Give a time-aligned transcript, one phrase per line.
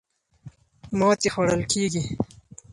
[0.97, 2.03] ماتې خوړل کېږي.